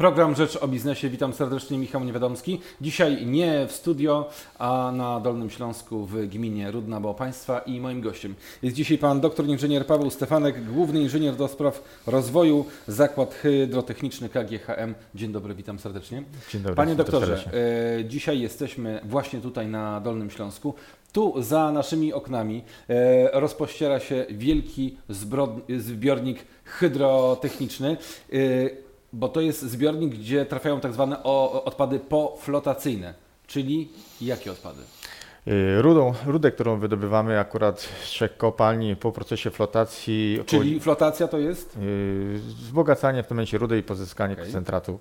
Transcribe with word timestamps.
Program 0.00 0.34
Rzecz 0.34 0.56
o 0.56 0.68
Biznesie. 0.68 1.10
Witam 1.10 1.32
serdecznie, 1.32 1.78
Michał 1.78 2.04
Niewiadomski. 2.04 2.60
Dzisiaj 2.80 3.26
nie 3.26 3.66
w 3.66 3.72
studio, 3.72 4.28
a 4.58 4.92
na 4.96 5.20
Dolnym 5.20 5.50
Śląsku 5.50 6.06
w 6.06 6.26
gminie 6.26 6.70
Rudna 6.70 7.00
bo 7.00 7.14
Państwa 7.14 7.58
i 7.58 7.80
moim 7.80 8.00
gościem 8.00 8.34
jest 8.62 8.76
dzisiaj 8.76 8.98
pan 8.98 9.20
doktor 9.20 9.46
inżynier 9.46 9.86
Paweł 9.86 10.10
Stefanek, 10.10 10.64
główny 10.64 11.00
inżynier 11.00 11.36
do 11.36 11.48
spraw 11.48 12.02
rozwoju 12.06 12.64
Zakład 12.88 13.34
Hydrotechniczny 13.34 14.28
KGHM. 14.28 14.94
Dzień 15.14 15.32
dobry, 15.32 15.54
witam 15.54 15.78
serdecznie. 15.78 16.22
Dzień 16.50 16.62
dobry. 16.62 16.76
Panie 16.76 16.94
doktorze, 16.94 17.50
e, 17.98 18.04
dzisiaj 18.04 18.40
jesteśmy 18.40 19.00
właśnie 19.04 19.40
tutaj 19.40 19.68
na 19.68 20.00
Dolnym 20.00 20.30
Śląsku. 20.30 20.74
Tu 21.12 21.42
za 21.42 21.72
naszymi 21.72 22.12
oknami 22.12 22.64
e, 22.88 23.40
rozpościera 23.40 24.00
się 24.00 24.26
wielki 24.30 24.96
zbiornik 25.78 26.38
hydrotechniczny. 26.64 27.96
E, 28.32 28.36
bo 29.12 29.28
to 29.28 29.40
jest 29.40 29.62
zbiornik, 29.62 30.14
gdzie 30.14 30.46
trafiają 30.46 30.80
tak 30.80 30.92
zwane 30.92 31.22
odpady 31.64 31.98
poflotacyjne, 32.00 33.14
czyli 33.46 33.88
jakie 34.20 34.52
odpady? 34.52 34.80
Y, 35.48 35.82
Rudą, 35.82 36.14
rudę, 36.26 36.50
którą 36.52 36.78
wydobywamy 36.78 37.38
akurat 37.38 37.80
z 37.80 38.02
trzech 38.02 38.36
kopalni 38.36 38.96
po 38.96 39.12
procesie 39.12 39.50
flotacji, 39.50 40.34
około- 40.40 40.62
Czyli 40.62 40.80
flotacja 40.80 41.28
to 41.28 41.38
jest? 41.38 41.76
y, 41.76 42.38
wzbogacanie 42.38 43.22
w 43.22 43.26
tym 43.26 43.36
momencie 43.36 43.58
rudy 43.58 43.78
i 43.78 43.82
pozyskanie 43.82 44.32
Okej. 44.34 44.44
koncentratu. 44.44 44.98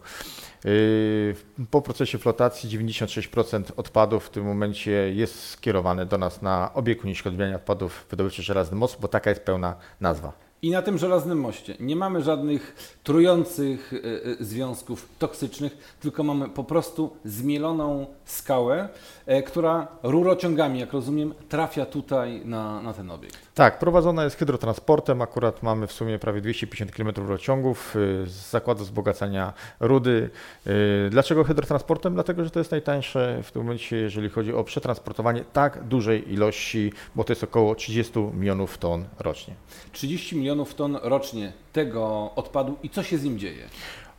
Y, 0.65 1.35
Po 1.71 1.81
procesie 1.81 2.17
flotacji 2.17 2.69
96% 2.69 3.71
odpadów 3.77 4.25
w 4.25 4.29
tym 4.29 4.45
momencie 4.45 4.91
jest 4.91 5.49
skierowane 5.49 6.05
do 6.05 6.17
nas 6.17 6.41
na 6.41 6.71
obieg 6.73 7.03
unieszkodliwiania 7.03 7.55
odpadów 7.55 8.05
wydobywczych 8.09 8.45
żelazny 8.45 8.77
most, 8.77 9.01
bo 9.01 9.07
taka 9.07 9.29
jest 9.29 9.41
pełna 9.43 9.75
nazwa. 10.01 10.48
I 10.61 10.71
na 10.71 10.81
tym 10.81 10.97
żelaznym 10.97 11.39
moście 11.39 11.75
nie 11.79 11.95
mamy 11.95 12.21
żadnych 12.21 12.75
trujących 13.03 13.93
e, 13.93 13.97
e, 13.97 14.43
związków 14.43 15.09
toksycznych, 15.19 15.97
tylko 15.99 16.23
mamy 16.23 16.49
po 16.49 16.63
prostu 16.63 17.09
zmieloną 17.25 18.05
skałę, 18.25 18.89
e, 19.25 19.43
która 19.43 19.87
rurociągami, 20.03 20.79
jak 20.79 20.93
rozumiem, 20.93 21.33
trafia 21.49 21.85
tutaj 21.85 22.41
na, 22.45 22.81
na 22.81 22.93
ten 22.93 23.11
obiekt. 23.11 23.48
Tak, 23.59 23.79
prowadzona 23.79 24.23
jest 24.23 24.35
hydrotransportem. 24.35 25.21
Akurat 25.21 25.63
mamy 25.63 25.87
w 25.87 25.91
sumie 25.91 26.19
prawie 26.19 26.41
250 26.41 26.91
km 26.91 27.11
rurociągów 27.15 27.95
y, 27.95 28.25
z 28.27 28.49
zakładu 28.49 28.83
wzbogacania 28.83 29.53
rudy. 29.79 30.29
Y, 30.67 31.09
Dlaczego 31.09 31.43
hydrotransportem? 31.43 32.13
Dlatego, 32.13 32.43
że 32.43 32.49
to 32.49 32.59
jest 32.59 32.71
najtańsze 32.71 33.41
w 33.43 33.51
tym 33.51 33.61
momencie, 33.61 33.97
jeżeli 33.97 34.29
chodzi 34.29 34.53
o 34.53 34.63
przetransportowanie 34.63 35.43
tak 35.53 35.83
dużej 35.83 36.33
ilości, 36.33 36.93
bo 37.15 37.23
to 37.23 37.31
jest 37.31 37.43
około 37.43 37.75
30 37.75 38.19
milionów 38.19 38.77
ton 38.77 39.05
rocznie. 39.19 39.53
30 39.91 40.35
milionów 40.35 40.75
ton 40.75 40.97
rocznie 41.01 41.53
tego 41.73 42.31
odpadu 42.35 42.77
i 42.83 42.89
co 42.89 43.03
się 43.03 43.17
z 43.17 43.23
nim 43.23 43.39
dzieje? 43.39 43.69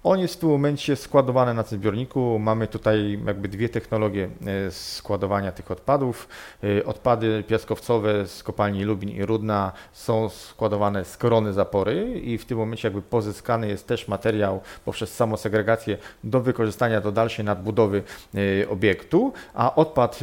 On 0.04 0.18
jest 0.18 0.34
w 0.34 0.38
tym 0.38 0.48
momencie 0.48 0.96
składowany 0.96 1.54
na 1.54 1.62
tym 1.62 1.78
zbiorniku. 1.78 2.38
Mamy 2.38 2.66
tutaj 2.66 3.18
jakby 3.26 3.48
dwie 3.48 3.68
technologie 3.68 4.28
e, 4.46 4.70
składowania 4.70 5.52
tych 5.52 5.70
odpadów. 5.70 6.28
E, 6.64 6.84
Odpady 6.84 7.44
piaskowcowe 7.48 8.26
z 8.26 8.42
kopalni 8.42 8.84
Lubin 8.84 9.08
i 9.10 9.24
Rudna 9.24 9.72
są 9.92 10.28
składowane 10.28 11.04
z 11.04 11.16
korony 11.16 11.52
zapory 11.52 12.20
i 12.24 12.38
w 12.38 12.44
tym 12.44 12.58
momencie 12.58 12.88
jakby 12.88 13.02
pozyskany 13.02 13.68
jest 13.68 13.86
też 13.86 14.08
materiał 14.08 14.60
poprzez 14.84 15.14
samosegregację 15.14 15.98
do 16.24 16.40
wykorzystania 16.40 17.00
do 17.00 17.12
dalszej 17.12 17.44
nadbudowy 17.44 18.02
e, 18.34 18.68
obiektu, 18.68 19.32
a 19.54 19.74
odpad 19.74 20.18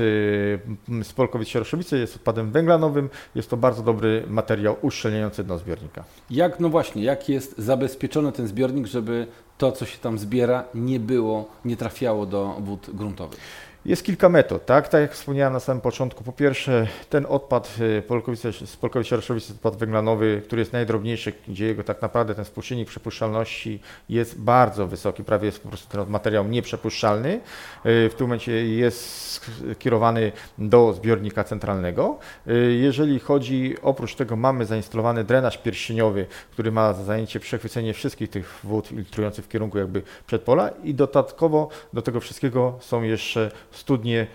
z 1.03 1.13
Polkowic-Sieroszowice 1.13 1.97
jest 1.97 2.15
odpadem 2.15 2.51
węglanowym. 2.51 3.09
Jest 3.35 3.49
to 3.49 3.57
bardzo 3.57 3.83
dobry 3.83 4.23
materiał 4.27 4.75
uszczelniający 4.81 5.43
dno 5.43 5.57
zbiornika. 5.57 6.03
Jak, 6.29 6.59
no 6.59 6.69
właśnie, 6.69 7.03
jak 7.03 7.29
jest 7.29 7.57
zabezpieczony 7.57 8.31
ten 8.31 8.47
zbiornik, 8.47 8.87
żeby 8.87 9.27
to, 9.57 9.71
co 9.71 9.85
się 9.85 9.97
tam 9.97 10.19
zbiera, 10.19 10.63
nie 10.73 10.99
było, 10.99 11.45
nie 11.65 11.77
trafiało 11.77 12.25
do 12.25 12.57
wód 12.59 12.89
gruntowych? 12.93 13.39
Jest 13.87 14.03
kilka 14.03 14.29
metod, 14.29 14.65
tak? 14.65 14.89
Tak 14.89 15.01
jak 15.01 15.13
wspomniałem 15.13 15.53
na 15.53 15.59
samym 15.59 15.81
początku. 15.81 16.23
Po 16.23 16.31
pierwsze, 16.31 16.87
ten 17.09 17.25
odpad 17.29 17.75
y, 17.79 18.03
z 18.65 18.77
Polkowice-Sieroszowice, 18.77 19.53
odpad 19.53 19.75
węglanowy, 19.75 20.41
który 20.45 20.59
jest 20.59 20.73
najdrobniejszy, 20.73 21.33
gdzie 21.47 21.65
jego 21.65 21.83
tak 21.83 22.01
naprawdę 22.01 22.35
ten 22.35 22.45
współczynnik 22.45 22.87
przepuszczalności 22.87 23.79
jest 24.09 24.39
bardzo 24.39 24.87
wysoki, 24.87 25.23
prawie 25.23 25.45
jest 25.45 25.59
po 25.63 25.69
prostu 25.69 25.97
ten 25.97 26.09
materiał 26.09 26.47
nieprzepuszczalny. 26.47 27.33
Y, 27.33 27.39
W 28.09 28.13
tym 28.17 28.27
momencie 28.27 28.67
jest 28.67 29.41
skierowany 29.73 30.31
do 30.57 30.93
zbiornika 30.93 31.43
centralnego. 31.43 32.17
Y, 32.47 32.73
Jeżeli 32.81 33.19
chodzi, 33.19 33.75
oprócz 33.81 34.15
tego 34.15 34.35
mamy 34.35 34.65
zainstalowany 34.65 35.23
drenaż 35.23 35.57
pierścieniowy, 35.57 36.25
który 36.51 36.71
ma 36.71 36.93
za 36.93 37.03
zajęcie 37.03 37.39
przechwycenie 37.39 37.93
wszystkich 37.93 38.29
tych 38.29 38.59
wód 38.63 38.87
filtrujących 38.87 39.45
w 39.45 39.47
kierunku 39.47 39.77
jakby 39.77 40.01
przedpola 40.25 40.69
i 40.83 40.93
dodatkowo 40.93 41.69
do 41.93 42.01
tego 42.01 42.19
wszystkiego 42.19 42.77
są 42.79 43.03
jeszcze 43.03 43.51
studnie 43.77 44.27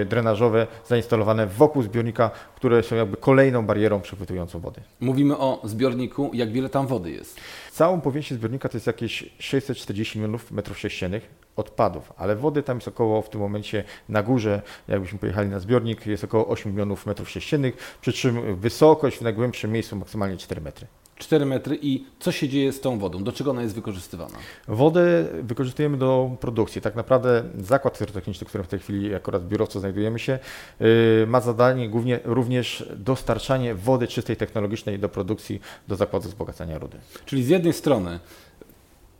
e, 0.00 0.04
drenażowe 0.04 0.66
zainstalowane 0.86 1.46
wokół 1.46 1.82
zbiornika, 1.82 2.30
które 2.56 2.82
są 2.82 2.96
jakby 2.96 3.16
kolejną 3.16 3.66
barierą 3.66 4.00
przechwytującą 4.00 4.60
wody. 4.60 4.80
Mówimy 5.00 5.38
o 5.38 5.60
zbiorniku, 5.64 6.30
jak 6.32 6.52
wiele 6.52 6.68
tam 6.68 6.86
wody 6.86 7.10
jest. 7.10 7.40
Całą 7.72 8.00
powierzchnię 8.00 8.36
zbiornika 8.36 8.68
to 8.68 8.76
jest 8.76 8.86
jakieś 8.86 9.30
640 9.38 10.18
milionów 10.18 10.50
metrów 10.50 10.78
sześciennych 10.78 11.30
odpadów, 11.56 12.12
ale 12.16 12.36
wody 12.36 12.62
tam 12.62 12.76
jest 12.76 12.88
około 12.88 13.22
w 13.22 13.30
tym 13.30 13.40
momencie 13.40 13.84
na 14.08 14.22
górze, 14.22 14.62
jakbyśmy 14.88 15.18
pojechali 15.18 15.48
na 15.48 15.58
zbiornik, 15.58 16.06
jest 16.06 16.24
około 16.24 16.48
8 16.48 16.72
milionów 16.72 17.06
metrów 17.06 17.30
sześciennych, 17.30 17.98
przy 18.00 18.12
czym 18.12 18.56
wysokość 18.56 19.18
w 19.18 19.22
najgłębszym 19.22 19.72
miejscu 19.72 19.96
maksymalnie 19.96 20.36
4 20.36 20.60
metry. 20.60 20.86
4 21.18 21.46
metry 21.46 21.78
i 21.82 22.04
co 22.18 22.32
się 22.32 22.48
dzieje 22.48 22.72
z 22.72 22.80
tą 22.80 22.98
wodą? 22.98 23.24
Do 23.24 23.32
czego 23.32 23.50
ona 23.50 23.62
jest 23.62 23.74
wykorzystywana? 23.74 24.38
Wodę 24.68 25.24
wykorzystujemy 25.42 25.96
do 25.96 26.36
produkcji. 26.40 26.82
Tak 26.82 26.96
naprawdę 26.96 27.44
zakład 27.58 27.98
hydrotechniczny, 27.98 28.44
w 28.44 28.48
którym 28.48 28.64
w 28.64 28.68
tej 28.68 28.78
chwili 28.78 29.14
akurat 29.14 29.42
w 29.42 29.48
biurowcu 29.48 29.80
znajdujemy 29.80 30.18
się, 30.18 30.38
yy, 30.80 31.26
ma 31.26 31.40
zadanie 31.40 31.88
głównie 31.88 32.20
również 32.24 32.88
dostarczanie 32.96 33.74
wody 33.74 34.08
czystej 34.08 34.36
technologicznej 34.36 34.98
do 34.98 35.08
produkcji 35.08 35.60
do 35.88 35.96
zakładu 35.96 36.28
wzbogacania 36.28 36.78
rudy. 36.78 36.98
Czyli 37.26 37.44
z 37.44 37.48
jednej 37.48 37.72
strony 37.72 38.18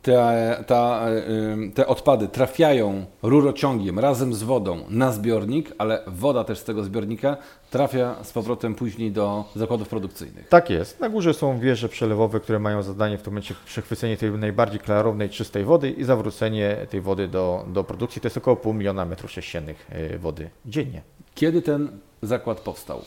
te, 0.09 0.63
ta, 0.67 1.05
te 1.73 1.87
odpady 1.87 2.27
trafiają 2.27 3.05
rurociągiem 3.21 3.99
razem 3.99 4.33
z 4.33 4.43
wodą 4.43 4.79
na 4.89 5.11
zbiornik, 5.11 5.71
ale 5.77 6.03
woda 6.07 6.43
też 6.43 6.59
z 6.59 6.63
tego 6.63 6.83
zbiornika 6.83 7.37
trafia 7.71 8.15
z 8.23 8.31
powrotem 8.31 8.75
później 8.75 9.11
do 9.11 9.45
zakładów 9.55 9.89
produkcyjnych. 9.89 10.47
Tak 10.47 10.69
jest. 10.69 10.99
Na 10.99 11.09
górze 11.09 11.33
są 11.33 11.59
wieże 11.59 11.89
przelewowe, 11.89 12.39
które 12.39 12.59
mają 12.59 12.83
zadanie 12.83 13.17
w 13.17 13.21
tym 13.21 13.33
momencie 13.33 13.55
przechwycenie 13.65 14.17
tej 14.17 14.31
najbardziej 14.31 14.79
klarownej, 14.79 15.29
czystej 15.29 15.63
wody 15.63 15.91
i 15.91 16.03
zawrócenie 16.03 16.77
tej 16.89 17.01
wody 17.01 17.27
do, 17.27 17.65
do 17.67 17.83
produkcji. 17.83 18.21
To 18.21 18.25
jest 18.25 18.37
około 18.37 18.55
pół 18.55 18.73
miliona 18.73 19.05
metrów 19.05 19.31
sześciennych 19.31 19.87
yy, 20.11 20.19
wody 20.19 20.49
dziennie. 20.65 21.01
Kiedy 21.35 21.61
ten 21.61 21.89
zakład 22.21 22.59
powstał? 22.59 23.01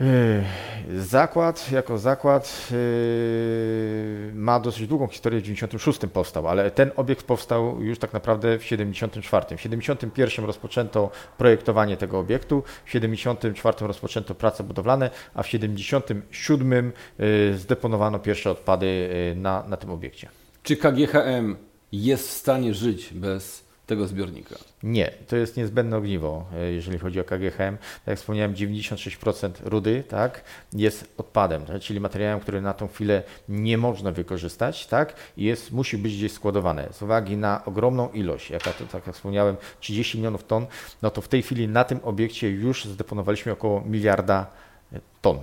Yy, 0.00 1.00
Zakład 1.00 1.72
jako 1.72 1.98
zakład 1.98 2.68
yy, 2.70 4.32
ma 4.34 4.60
dosyć 4.60 4.86
długą 4.86 5.06
historię, 5.06 5.40
w 5.40 5.42
96 5.42 5.98
powstał, 6.12 6.48
ale 6.48 6.70
ten 6.70 6.90
obiekt 6.96 7.26
powstał 7.26 7.82
już 7.82 7.98
tak 7.98 8.12
naprawdę 8.12 8.58
w 8.58 8.64
74. 8.64 9.56
W 9.56 9.60
71 9.60 10.44
rozpoczęto 10.44 11.10
projektowanie 11.38 11.96
tego 11.96 12.18
obiektu, 12.18 12.62
w 12.84 12.90
74 12.90 13.86
rozpoczęto 13.86 14.34
prace 14.34 14.64
budowlane, 14.64 15.10
a 15.34 15.42
w 15.42 15.48
77 15.48 16.92
yy, 17.18 17.58
zdeponowano 17.58 18.18
pierwsze 18.18 18.50
odpady 18.50 19.10
na, 19.36 19.64
na 19.68 19.76
tym 19.76 19.90
obiekcie. 19.90 20.28
Czy 20.62 20.76
KGHM 20.76 21.56
jest 21.92 22.28
w 22.28 22.32
stanie 22.32 22.74
żyć 22.74 23.14
bez 23.14 23.65
tego 23.86 24.06
zbiornika? 24.06 24.56
Nie, 24.82 25.10
to 25.26 25.36
jest 25.36 25.56
niezbędne 25.56 25.96
ogniwo, 25.96 26.46
e, 26.54 26.72
jeżeli 26.72 26.98
chodzi 26.98 27.20
o 27.20 27.24
KGHM. 27.24 27.76
Tak 27.76 28.06
jak 28.06 28.18
wspomniałem, 28.18 28.54
96% 28.54 29.50
rudy 29.64 30.04
tak, 30.08 30.44
jest 30.72 31.14
odpadem, 31.18 31.66
tak, 31.66 31.80
czyli 31.80 32.00
materiałem, 32.00 32.40
który 32.40 32.60
na 32.60 32.74
tą 32.74 32.88
chwilę 32.88 33.22
nie 33.48 33.78
można 33.78 34.12
wykorzystać 34.12 34.86
tak, 34.86 35.14
i 35.36 35.44
jest, 35.44 35.72
musi 35.72 35.98
być 35.98 36.16
gdzieś 36.16 36.32
składowane. 36.32 36.88
Z 36.92 37.02
uwagi 37.02 37.36
na 37.36 37.64
ogromną 37.64 38.10
ilość, 38.10 38.50
jaka 38.50 38.72
to, 38.72 38.84
tak 38.84 39.06
jak 39.06 39.16
wspomniałem, 39.16 39.56
30 39.80 40.18
milionów 40.18 40.44
ton, 40.44 40.66
no 41.02 41.10
to 41.10 41.20
w 41.20 41.28
tej 41.28 41.42
chwili 41.42 41.68
na 41.68 41.84
tym 41.84 42.00
obiekcie 42.02 42.50
już 42.50 42.84
zdeponowaliśmy 42.84 43.52
około 43.52 43.80
miliarda 43.80 44.46
e, 44.92 45.00
ton. 45.22 45.38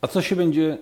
A 0.00 0.06
co 0.06 0.22
się 0.22 0.36
będzie, 0.36 0.78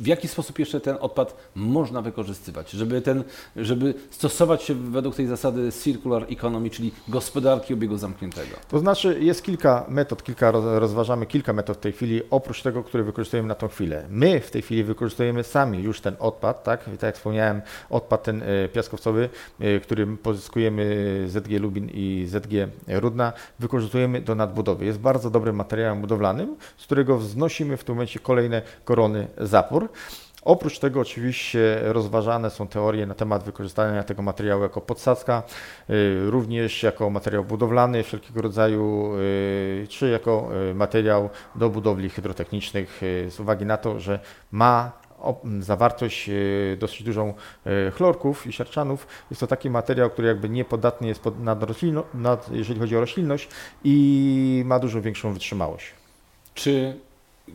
w 0.00 0.06
jaki 0.06 0.28
sposób 0.28 0.58
jeszcze 0.58 0.80
ten 0.80 0.96
odpad 1.00 1.36
można 1.54 2.02
wykorzystywać, 2.02 2.70
żeby, 2.70 3.00
ten, 3.00 3.24
żeby 3.56 3.94
stosować 4.10 4.62
się 4.62 4.74
według 4.74 5.14
tej 5.14 5.26
zasady 5.26 5.72
circular 5.72 6.26
economy, 6.30 6.70
czyli 6.70 6.92
gospodarki 7.08 7.74
obiegu 7.74 7.96
zamkniętego? 7.96 8.56
To 8.68 8.78
znaczy 8.78 9.18
jest 9.20 9.42
kilka 9.42 9.84
metod, 9.88 10.22
kilka 10.22 10.50
roz- 10.50 10.78
rozważamy 10.78 11.26
kilka 11.26 11.52
metod 11.52 11.76
w 11.76 11.80
tej 11.80 11.92
chwili, 11.92 12.22
oprócz 12.30 12.62
tego, 12.62 12.84
który 12.84 13.04
wykorzystujemy 13.04 13.48
na 13.48 13.54
tą 13.54 13.68
chwilę. 13.68 14.06
My 14.10 14.40
w 14.40 14.50
tej 14.50 14.62
chwili 14.62 14.84
wykorzystujemy 14.84 15.44
sami 15.44 15.82
już 15.82 16.00
ten 16.00 16.16
odpad, 16.18 16.64
tak? 16.64 16.84
Tak 16.84 17.02
jak 17.02 17.16
wspomniałem, 17.16 17.62
odpad 17.90 18.22
ten 18.22 18.42
e, 18.42 18.68
piaskowcowy, 18.68 19.28
e, 19.60 19.80
który 19.80 20.06
pozyskujemy 20.06 21.24
ZG 21.28 21.60
Lubin 21.60 21.90
i 21.94 22.26
ZG 22.26 22.68
Rudna, 22.88 23.32
wykorzystujemy 23.58 24.20
do 24.20 24.34
nadbudowy. 24.34 24.84
Jest 24.84 24.98
bardzo 24.98 25.30
dobrym 25.30 25.56
materiałem 25.56 26.00
budowlanym, 26.00 26.56
z 26.76 26.84
którego 26.84 27.18
wznosimy 27.18 27.76
w 27.76 27.84
tym 27.84 27.94
momencie 27.94 28.20
kolejne 28.20 28.62
korony 28.84 29.28
zapór. 29.60 29.88
Oprócz 30.42 30.78
tego 30.78 31.00
oczywiście 31.00 31.80
rozważane 31.82 32.50
są 32.50 32.68
teorie 32.68 33.06
na 33.06 33.14
temat 33.14 33.44
wykorzystania 33.44 34.02
tego 34.02 34.22
materiału 34.22 34.62
jako 34.62 34.80
podsadzka, 34.80 35.42
y, 35.90 36.30
również 36.30 36.82
jako 36.82 37.10
materiał 37.10 37.44
budowlany 37.44 38.02
wszelkiego 38.02 38.42
rodzaju, 38.42 39.12
y, 39.16 39.86
czy 39.88 40.10
jako 40.10 40.48
y, 40.70 40.74
materiał 40.74 41.30
do 41.54 41.70
budowli 41.70 42.10
hydrotechnicznych 42.10 43.00
z 43.28 43.40
uwagi 43.40 43.66
na 43.66 43.76
to, 43.76 44.00
że 44.00 44.20
ma 44.50 44.92
zawartość 45.60 46.30
dosyć 46.78 47.02
dużą 47.02 47.34
chlorków 47.96 48.46
i 48.46 48.52
siarczanów. 48.52 49.06
Jest 49.30 49.40
to 49.40 49.46
taki 49.46 49.70
materiał, 49.70 50.10
który 50.10 50.28
jakby 50.28 50.48
niepodatny 50.48 51.08
jest 51.08 51.20
pod, 51.20 51.40
nad 51.40 51.60
nad, 52.14 52.52
jeżeli 52.52 52.80
chodzi 52.80 52.96
o 52.96 53.00
roślinność 53.00 53.48
i 53.84 54.62
ma 54.66 54.78
dużo 54.78 55.02
większą 55.02 55.32
wytrzymałość. 55.32 55.86
Czy 56.54 57.00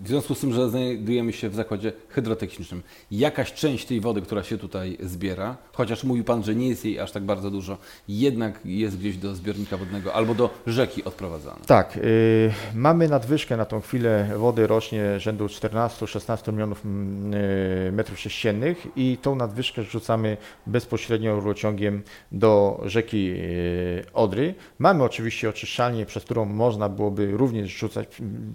w 0.03 0.07
związku 0.07 0.35
z 0.35 0.39
tym, 0.39 0.53
że 0.53 0.69
znajdujemy 0.69 1.33
się 1.33 1.49
w 1.49 1.55
zakładzie 1.55 1.93
hydrotechnicznym, 2.09 2.83
jakaś 3.11 3.53
część 3.53 3.85
tej 3.85 4.01
wody, 4.01 4.21
która 4.21 4.43
się 4.43 4.57
tutaj 4.57 4.97
zbiera, 5.03 5.57
chociaż 5.73 6.03
mówił 6.03 6.23
Pan, 6.23 6.43
że 6.43 6.55
nie 6.55 6.69
jest 6.69 6.85
jej 6.85 6.99
aż 6.99 7.11
tak 7.11 7.23
bardzo 7.23 7.51
dużo, 7.51 7.77
jednak 8.07 8.59
jest 8.65 8.97
gdzieś 8.97 9.17
do 9.17 9.35
zbiornika 9.35 9.77
wodnego 9.77 10.13
albo 10.13 10.35
do 10.35 10.49
rzeki 10.67 11.03
odprowadzana. 11.03 11.59
Tak, 11.67 11.95
yy, 11.95 12.03
mamy 12.75 13.07
nadwyżkę 13.07 13.57
na 13.57 13.65
tą 13.65 13.81
chwilę 13.81 14.29
wody 14.37 14.67
rośnie 14.67 15.19
rzędu 15.19 15.45
14-16 15.45 16.53
milionów 16.53 16.83
yy, 17.85 17.91
metrów 17.91 18.19
sześciennych 18.19 18.87
i 18.95 19.17
tą 19.21 19.35
nadwyżkę 19.35 19.83
rzucamy 19.83 20.37
bezpośrednio 20.67 21.35
rurociągiem 21.35 22.01
do 22.31 22.81
rzeki 22.85 23.25
yy, 23.25 23.35
Odry. 24.13 24.55
Mamy 24.79 25.03
oczywiście 25.03 25.49
oczyszczalnię, 25.49 26.05
przez 26.05 26.23
którą 26.23 26.45
można 26.45 26.89
byłoby 26.89 27.31
również 27.31 27.71
rzucać, 27.71 28.07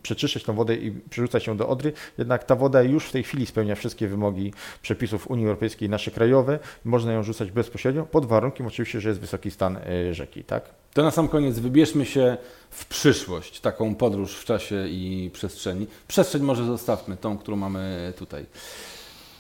przeczyszczać 0.03 0.43
tą 0.45 0.55
wodę 0.55 0.75
i 0.75 0.91
przerzucać 0.91 1.30
wrzuca 1.31 1.41
się 1.41 1.57
do 1.57 1.69
Odry, 1.69 1.93
jednak 2.19 2.45
ta 2.45 2.57
woda 2.57 2.83
już 2.83 3.05
w 3.05 3.13
tej 3.13 3.23
chwili 3.23 3.47
spełnia 3.47 3.75
wszystkie 3.75 4.09
wymogi 4.09 4.53
przepisów 4.83 5.31
Unii 5.31 5.47
Europejskiej, 5.47 5.89
nasze 5.89 6.11
krajowe. 6.11 6.59
Można 6.85 7.13
ją 7.13 7.23
rzucać 7.23 7.51
bezpośrednio, 7.51 8.07
pod 8.07 8.27
warunkiem 8.27 8.67
oczywiście, 8.67 9.01
że 9.01 9.09
jest 9.09 9.21
wysoki 9.21 9.51
stan 9.51 9.77
e, 9.77 10.15
rzeki. 10.15 10.45
Tak? 10.45 10.65
To 10.95 11.03
na 11.03 11.11
sam 11.11 11.29
koniec 11.29 11.59
wybierzmy 11.59 12.07
się 12.07 12.37
w 12.71 12.87
przyszłość, 12.87 13.61
taką 13.61 13.95
podróż 13.95 14.37
w 14.37 14.45
czasie 14.45 14.89
i 14.89 15.31
przestrzeni. 15.33 15.87
Przestrzeń 16.09 16.43
może 16.43 16.65
zostawmy, 16.65 17.17
tą, 17.17 17.39
którą 17.39 17.57
mamy 17.57 18.13
tutaj. 18.19 18.47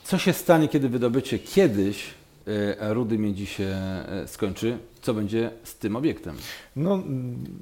Co 0.04 0.18
się 0.18 0.32
stanie, 0.32 0.68
kiedy 0.68 0.88
wydobycie 0.88 1.38
kiedyś 1.38 2.06
e, 2.46 2.94
rudy 2.94 3.18
miedzi 3.18 3.46
się 3.46 3.64
e, 3.64 4.28
skończy? 4.28 4.78
Co 5.02 5.14
będzie 5.14 5.50
z 5.64 5.78
tym 5.78 5.96
obiektem? 5.96 6.36
No, 6.76 7.02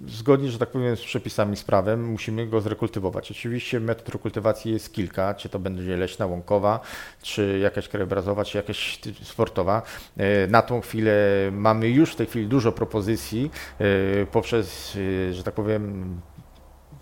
zgodnie, 0.06 0.50
że 0.50 0.58
tak 0.58 0.70
powiem, 0.70 0.96
z 0.96 1.00
przepisami, 1.00 1.56
z 1.56 1.64
prawem, 1.64 2.10
musimy 2.10 2.46
go 2.46 2.60
zrekultywować. 2.60 3.30
Oczywiście 3.30 3.80
metod 3.80 4.08
rekultywacji 4.08 4.72
jest 4.72 4.92
kilka, 4.92 5.34
czy 5.34 5.48
to 5.48 5.58
będzie 5.58 5.96
leśna, 5.96 6.26
łąkowa, 6.26 6.80
czy 7.22 7.58
jakaś 7.62 7.88
krajobrazowa, 7.88 8.44
czy 8.44 8.58
jakaś 8.58 9.00
sportowa. 9.22 9.82
E, 10.16 10.46
na 10.46 10.62
tą 10.62 10.80
chwilę 10.80 11.12
mamy 11.52 11.88
już 11.88 12.12
w 12.12 12.16
tej 12.16 12.26
chwili 12.26 12.46
dużo 12.46 12.72
propozycji 12.72 13.50
e, 13.78 14.26
poprzez, 14.26 14.96
e, 15.30 15.34
że 15.34 15.42
tak 15.42 15.54
powiem, 15.54 16.20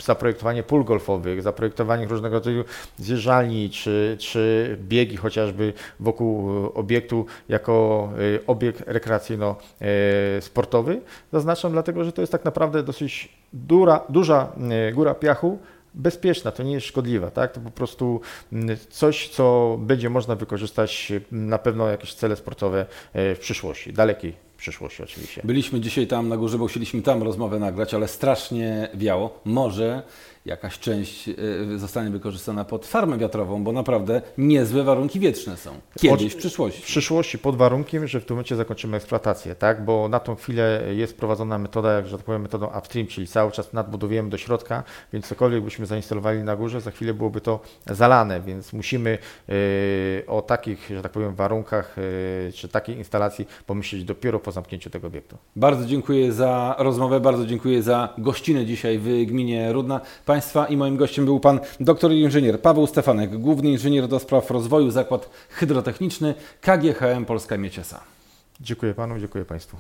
zaprojektowanie 0.03 0.63
pól 0.63 0.85
golfowych, 0.85 1.43
zaprojektowanie 1.43 2.07
różnego 2.07 2.35
rodzaju 2.35 2.65
zjeżdżalni 2.99 3.71
czy, 3.71 4.17
czy 4.21 4.77
biegi 4.81 5.17
chociażby 5.17 5.73
wokół 6.01 6.51
e, 6.67 6.75
obiektu 6.75 7.27
jako 7.49 8.09
e, 8.37 8.47
obiekt 8.47 8.83
rekreacyjno-sportowy. 8.87 11.01
Zaznaczam 11.33 11.73
dlatego, 11.73 12.05
że 12.05 12.13
to 12.13 12.21
jest 12.21 12.33
tak 12.33 12.45
naprawdę 12.45 12.83
dosyć 12.83 13.29
dura, 13.53 14.01
duża 14.09 14.53
e, 14.71 14.93
góra 14.93 15.15
piachu, 15.15 15.59
bezpieczna, 15.95 16.51
to 16.51 16.63
nie 16.63 16.73
jest 16.73 16.87
szkodliwa, 16.87 17.31
tak? 17.31 17.53
To 17.53 17.61
po 17.61 17.71
prostu 17.71 18.21
coś, 18.91 19.29
co 19.29 19.77
będzie 19.81 20.11
można 20.11 20.35
wykorzystać 20.35 21.13
na 21.33 21.59
pewno 21.59 21.89
jakieś 21.89 22.15
cele 22.15 22.37
sportowe 22.37 22.87
w 23.15 23.37
przyszłości, 23.41 23.93
dalekiej 23.93 24.35
przyszłości 24.57 25.03
oczywiście. 25.03 25.41
Byliśmy 25.45 25.81
dzisiaj 25.81 26.07
tam 26.07 26.29
na 26.29 26.37
górze, 26.37 26.59
bo 26.59 26.67
chcieliśmy 26.67 27.03
tam 27.03 27.23
rozmowę 27.23 27.59
nagrać, 27.59 27.95
ale 27.95 28.09
strasznie 28.09 28.89
wiało. 28.95 29.41
Może 29.45 30.03
jakaś 30.47 30.79
część 30.79 31.29
e, 31.29 31.35
zostanie 31.79 32.11
wykorzystana 32.11 32.65
pod 32.65 32.87
farmę 32.87 33.19
wiatrową, 33.19 33.65
bo 33.65 33.73
naprawdę 33.73 34.23
niezłe 34.39 34.85
warunki 34.85 35.21
wietrzne 35.21 35.57
są. 35.57 35.71
Kiedyś, 36.01 36.33
w 36.33 36.37
przyszłości. 36.37 36.83
W 36.83 36.85
przyszłości, 36.85 37.39
pod 37.39 37.57
warunkiem, 37.57 38.07
że 38.07 38.21
w 38.21 38.25
tym 38.25 38.35
momencie 38.35 38.57
zakończymy 38.57 38.97
eksploatację, 38.97 39.55
tak? 39.55 39.85
Bo 39.85 40.09
na 40.09 40.21
tą 40.21 40.35
chwilę 40.35 40.83
jest 40.95 41.17
prowadzona 41.17 41.59
metoda, 41.59 41.93
jak 41.93 42.07
że 42.07 42.17
tak 42.17 42.27
powiem, 42.27 42.43
metodą 42.43 42.71
upstream, 42.79 43.07
czyli 43.07 43.27
cały 43.27 43.53
czas 43.53 43.73
nadbudowujemy 43.73 44.31
do 44.31 44.39
środka, 44.39 44.83
więc 45.13 45.27
cokolwiek 45.27 45.65
byśmy 45.65 45.87
zainstalowali 45.87 46.43
na 46.43 46.57
górze, 46.57 46.81
za 46.81 46.91
chwilę 46.91 47.15
byłoby 47.15 47.41
to 47.41 47.61
zalane, 47.87 48.41
więc 48.41 48.73
musimy 48.73 49.19
yy, 49.49 49.57
o 50.27 50.43
takich, 50.43 50.89
że 50.91 51.03
tak 51.03 51.13
powiem, 51.13 51.35
warunkach, 51.35 51.97
yy, 52.45 52.53
czy 52.53 52.69
takiej 52.69 52.97
instalacji 52.97 53.47
pomyśleć 53.67 54.05
dopiero 54.05 54.41
po 54.41 54.53
zamknięciu 54.57 54.91
tego 54.91 55.07
obiektu. 55.07 55.37
Bardzo 55.57 55.87
dziękuję 55.87 56.33
za 56.33 56.75
rozmowę, 56.79 57.21
bardzo 57.21 57.47
dziękuję 57.47 57.83
za 57.83 58.15
gościnę 58.19 58.67
dzisiaj 58.67 58.99
w 58.99 59.25
gminie 59.27 59.73
Rudna. 59.73 60.01
Państwa 60.27 60.67
i 60.67 60.77
moim 60.77 60.97
gościem 60.97 61.25
był 61.25 61.41
pan 61.41 61.61
doktor 61.81 62.13
inżynier 62.13 62.61
Paweł 62.61 62.87
Stefanek, 62.87 63.39
główny 63.39 63.71
inżynier 63.71 64.09
do 64.09 64.19
spraw 64.19 64.51
rozwoju 64.51 64.91
Zakład 64.91 65.31
Hydrotechniczny 65.49 66.35
KGHM 66.61 67.25
Polska 67.25 67.57
Mieciesa. 67.59 68.01
Dziękuję 68.61 68.95
panu, 68.95 69.19
dziękuję 69.19 69.45
państwu. 69.45 69.77